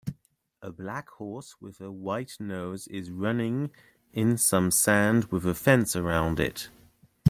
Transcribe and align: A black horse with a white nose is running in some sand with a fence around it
A 0.63 0.71
black 0.71 1.09
horse 1.09 1.61
with 1.61 1.79
a 1.79 1.91
white 1.91 2.37
nose 2.39 2.87
is 2.87 3.11
running 3.11 3.69
in 4.13 4.35
some 4.35 4.71
sand 4.71 5.25
with 5.25 5.45
a 5.45 5.53
fence 5.53 5.95
around 5.95 6.39
it 6.39 6.69